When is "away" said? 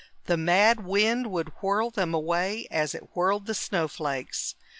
2.15-2.67